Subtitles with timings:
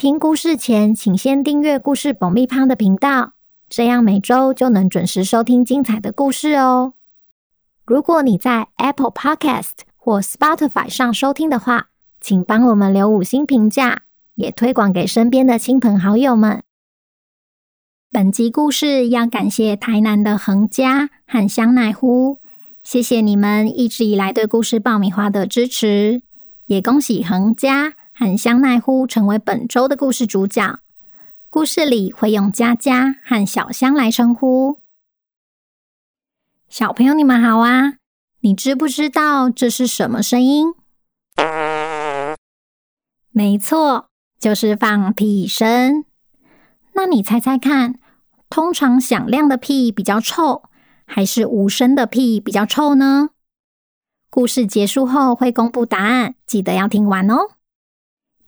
[0.00, 3.34] 听故事前，请先订阅故事爆米花的频道，
[3.68, 6.94] 这样每周就能准时收听精彩的故事哦。
[7.84, 14.04] 如果你在 Apple Podcast 或 Spotify 上收听的话，请帮我们留五星评价，
[14.36, 16.62] 也推广给身边的亲朋好友们。
[18.10, 22.38] 本集故事要感谢台南的恒家和香奈乎，
[22.82, 26.22] 谢谢你们一直以来对故事爆米花的支持，
[26.64, 27.96] 也恭喜恒家。
[28.20, 30.80] 和香奈乎成为本周的故事主角。
[31.48, 34.82] 故事里会用佳佳和小香来称呼。
[36.68, 37.94] 小朋友，你们好啊！
[38.40, 40.74] 你知不知道这是什么声音？
[43.30, 46.04] 没错，就是放屁声。
[46.92, 47.98] 那你猜猜看，
[48.50, 50.64] 通常响亮的屁比较臭，
[51.06, 53.30] 还是无声的屁比较臭呢？
[54.28, 57.52] 故事结束后会公布答案，记得要听完哦。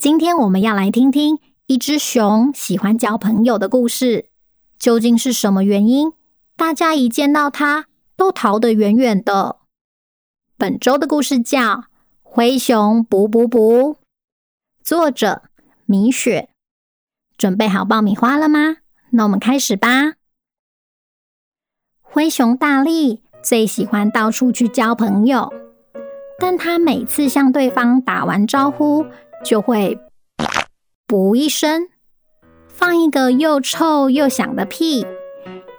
[0.00, 4.30] 今天我们要来听听一只熊喜欢交朋友的故事。
[4.78, 6.14] 究竟是什么原因？
[6.56, 7.84] 大家一见到它
[8.16, 9.56] 都逃得远远的。
[10.56, 11.60] 本周的故事叫
[12.22, 13.94] 《灰熊补补补》，
[14.82, 15.42] 作者
[15.84, 16.48] 米雪。
[17.36, 18.78] 准备好爆米花了吗？
[19.10, 20.14] 那我们开始吧。
[22.00, 25.52] 灰熊大力最喜欢到处去交朋友，
[26.38, 29.04] 但他每次向对方打完招呼，
[29.42, 29.98] 就会
[31.08, 31.88] “噗”一声，
[32.68, 35.06] 放一个又臭又响的屁，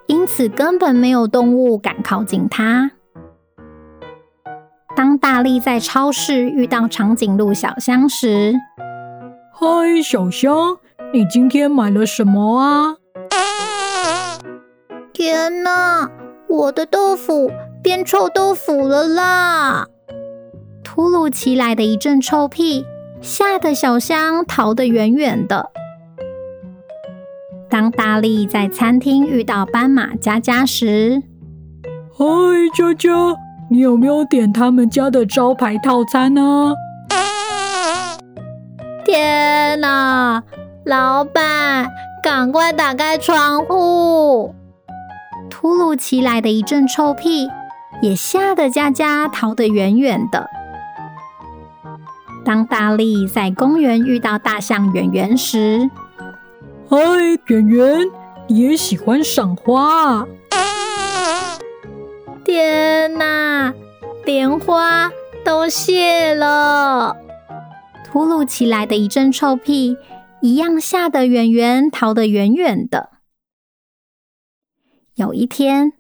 [0.08, 2.92] 因此根本没有动物敢靠近它。
[4.96, 8.54] 当大力在超市遇到长颈鹿小香时
[9.54, 10.78] ，“嗨，小香，
[11.14, 12.98] 你今天买了什么啊
[15.14, 16.10] ？”“天哪，
[16.50, 19.88] 我的豆腐变臭豆腐了啦！”
[20.84, 22.86] 突如其来的一阵臭屁。
[23.22, 25.72] 吓得小香逃得远远的。
[27.70, 31.22] 当大力在餐厅遇到斑马佳佳时，
[32.12, 32.26] 嗨，
[32.76, 33.10] 佳佳，
[33.70, 36.74] 你有没有点他们家的招牌套餐呢？
[39.06, 40.44] 天哪，
[40.86, 41.90] 老板，
[42.22, 44.54] 赶快打开窗户！
[45.50, 47.48] 突如其来的一阵臭屁，
[48.02, 50.50] 也吓得佳佳逃得远远的。
[52.44, 55.90] 当大力在公园遇到大象圆圆时，
[56.90, 56.98] 嗨，
[57.46, 58.00] 圆圆，
[58.48, 61.60] 你也喜欢赏花啊？
[62.44, 63.74] 天哪，
[64.26, 65.12] 莲花
[65.46, 67.16] 都谢了！
[68.06, 69.96] 突如其来的一阵臭屁，
[70.42, 73.12] 一样吓得圆圆逃得远远的。
[75.16, 75.94] 有一天，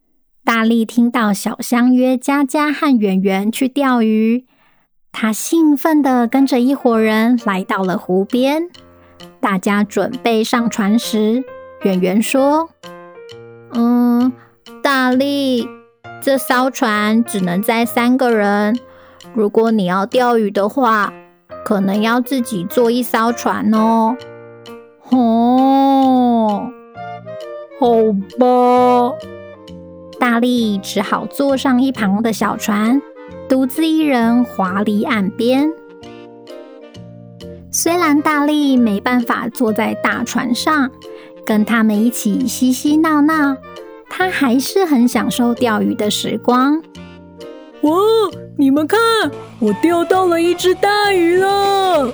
[0.43, 4.47] 大力听到小香约佳佳和圆圆去钓鱼。
[5.11, 8.69] 他兴奋地跟着一伙人来到了湖边。
[9.39, 11.43] 大家准备上船时，
[11.83, 12.69] 圆圆说
[13.73, 14.31] ：“嗯，
[14.81, 15.67] 大力，
[16.21, 18.79] 这艘船只能载三个人。
[19.33, 21.13] 如果你要钓鱼的话，
[21.63, 24.15] 可能要自己坐一艘船哦。
[25.11, 26.69] ”“哦，
[27.79, 27.87] 好
[28.39, 29.15] 吧。”
[30.19, 33.01] 大力只好坐上一旁的小船。
[33.51, 35.69] 独自一人划离岸边。
[37.69, 40.89] 虽然大力没办法坐在大船上，
[41.45, 43.57] 跟他们一起嬉嬉闹闹，
[44.09, 46.81] 他还是很享受钓鱼的时光。
[47.81, 47.91] 哇！
[48.57, 48.97] 你们看，
[49.59, 52.09] 我钓到了一只大鱼了！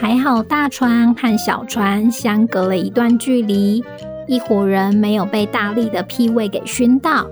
[0.00, 3.84] 还好大船和小船相隔了一段距离，
[4.26, 7.26] 一伙人没有被大力的屁味给熏到。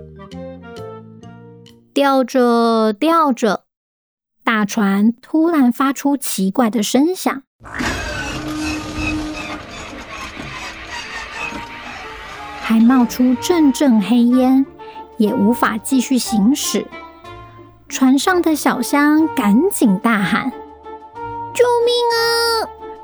[1.94, 3.64] 吊着吊着，
[4.42, 7.42] 大船突然发出奇怪的声响，
[12.62, 14.64] 还冒出阵阵黑烟，
[15.18, 16.86] 也无法继续行驶。
[17.90, 20.50] 船上的小香赶紧大喊
[21.52, 22.24] ：“救命啊！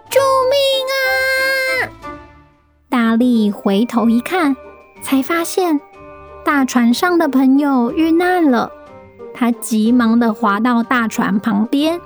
[0.09, 0.19] 救
[0.49, 0.59] 命
[0.95, 2.09] 啊！”
[2.89, 4.57] 大力回头一看，
[5.03, 5.79] 才发现
[6.43, 8.73] 大船上的朋友遇难了。
[9.39, 12.01] 他急忙地划到大船旁边，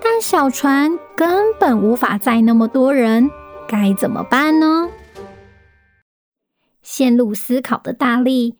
[0.00, 3.28] 但小船根本无法载那么多人，
[3.66, 4.88] 该怎么办呢？
[6.82, 8.54] 陷入思考的大力，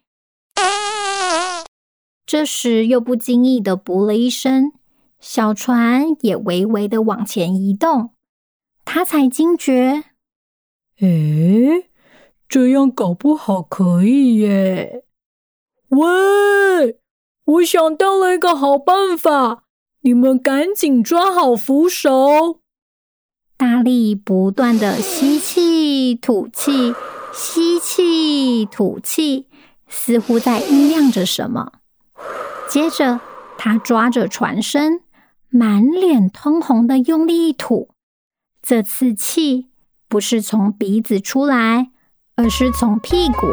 [2.27, 4.73] 这时又不经意的噗了一声，
[5.21, 8.11] 小船也微微的往前移动。
[8.85, 10.03] 他才惊觉，
[10.99, 11.89] 诶，
[12.49, 15.05] 这样搞不好可以耶！
[15.91, 16.99] 喂，
[17.47, 19.63] 我想到了一个好办法，
[20.01, 22.61] 你们赶紧抓好扶手。
[23.57, 26.95] 大力不断的吸气、吐气。
[27.33, 29.47] 吸气，吐气，
[29.89, 31.71] 似乎在酝酿着什么。
[32.67, 33.21] 接着，
[33.59, 35.03] 他抓着船身，
[35.51, 37.91] 满脸通红的用力一吐。
[38.63, 39.69] 这次气
[40.09, 41.91] 不是从鼻子出来，
[42.37, 43.47] 而是从屁股。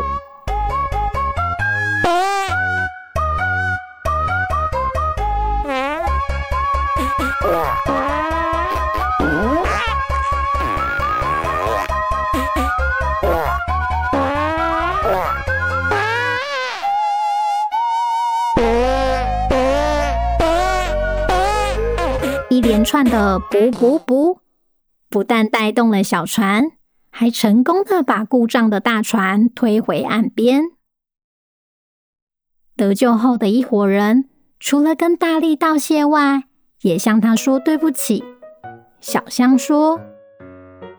[22.94, 24.38] 串的“噗噗噗”，
[25.10, 26.74] 不但带动了小船，
[27.10, 30.66] 还成功的把故障的大船推回岸边。
[32.76, 34.30] 得救后的一伙人，
[34.60, 36.44] 除了跟大力道谢外，
[36.84, 38.24] 也向他说对不起。
[39.02, 40.00] 小香说：“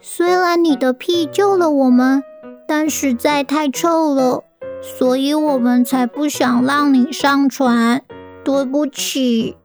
[0.03, 2.25] 虽然你的屁救了我们，
[2.67, 4.43] 但实在太臭了，
[4.83, 8.03] 所以我们才不想让你上船。
[8.43, 9.57] 对不起。”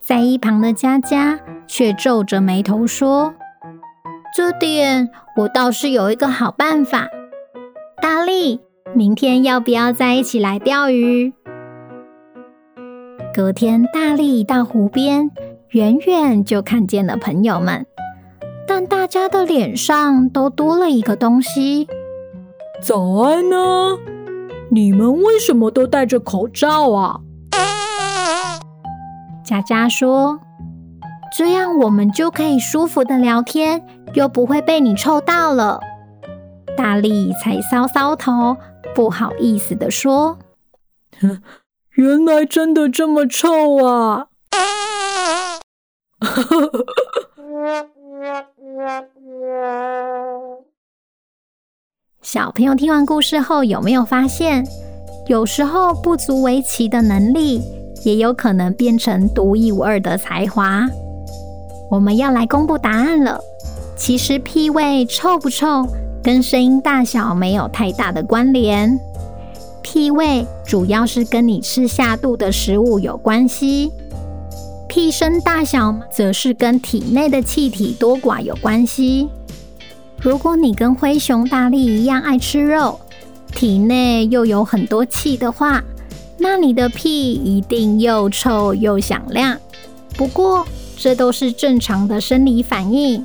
[0.00, 3.34] 在一旁的佳佳却皱着眉头说
[4.34, 7.08] ：“这点我倒是有一个好办法。
[8.00, 8.60] 大力，
[8.94, 11.32] 明天要不要再一起来钓鱼？”
[13.32, 15.30] 隔天，大力到湖边，
[15.68, 17.86] 远远就看见了朋友们，
[18.66, 21.86] 但大家的脸上都多了一个东西。
[22.82, 23.98] 早安呢？
[24.70, 27.20] 你们为什么都戴着口罩啊？
[29.50, 30.38] 佳佳说
[31.36, 35.80] ：“这样我们就可以舒服的聊天，又不会被你臭到了。”
[36.78, 38.56] 大力才搔搔头，
[38.94, 40.38] 不好意思的说
[41.98, 44.28] ：“原来真的这么臭啊！”
[52.22, 54.64] 小朋友听完故事后，有没有发现，
[55.26, 57.60] 有时候不足为奇的能力，
[58.04, 60.86] 也有可能变成独一无二的才华。
[61.90, 63.40] 我们要来公布答案了。
[63.96, 65.86] 其实屁味臭不臭，
[66.22, 68.98] 跟声音大小没有太大的关联。
[69.82, 73.90] 屁味主要是跟你吃下肚的食物有关系，
[74.88, 79.28] 屁声大小则是跟体内的气体多寡有关系。
[80.22, 83.00] 如果你跟灰熊大力一样爱吃肉，
[83.52, 85.82] 体内又有很多气的话，
[86.42, 89.58] 那你的屁一定又臭又响亮，
[90.16, 90.66] 不过
[90.96, 93.24] 这都是正常的生理反应，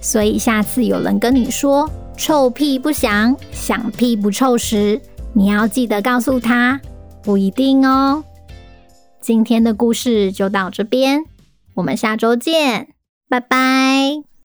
[0.00, 4.98] 所以下次有人跟你说臭屁不响，响屁不臭时，
[5.34, 6.80] 你要记得告诉他，
[7.22, 8.24] 不一定哦。
[9.20, 11.24] 今天的故事就到这边，
[11.74, 12.88] 我们下周见，
[13.28, 14.24] 拜拜。